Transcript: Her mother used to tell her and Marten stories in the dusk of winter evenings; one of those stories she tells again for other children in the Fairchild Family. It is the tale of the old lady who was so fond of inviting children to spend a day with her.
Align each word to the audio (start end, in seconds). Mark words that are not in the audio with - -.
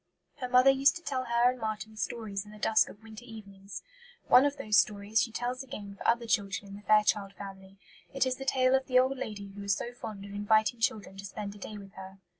Her 0.37 0.49
mother 0.49 0.71
used 0.71 0.95
to 0.95 1.03
tell 1.03 1.25
her 1.25 1.51
and 1.51 1.59
Marten 1.59 1.95
stories 1.95 2.43
in 2.43 2.49
the 2.51 2.57
dusk 2.57 2.89
of 2.89 3.03
winter 3.03 3.23
evenings; 3.23 3.83
one 4.27 4.45
of 4.45 4.57
those 4.57 4.79
stories 4.79 5.21
she 5.21 5.31
tells 5.31 5.61
again 5.61 5.95
for 5.95 6.07
other 6.07 6.25
children 6.25 6.67
in 6.69 6.75
the 6.75 6.81
Fairchild 6.81 7.33
Family. 7.33 7.77
It 8.11 8.25
is 8.25 8.37
the 8.37 8.43
tale 8.45 8.73
of 8.73 8.87
the 8.87 8.97
old 8.97 9.19
lady 9.19 9.49
who 9.49 9.61
was 9.61 9.75
so 9.75 9.93
fond 9.93 10.25
of 10.25 10.33
inviting 10.33 10.79
children 10.79 11.17
to 11.17 11.25
spend 11.25 11.53
a 11.53 11.59
day 11.59 11.77
with 11.77 11.93
her. 11.93 12.17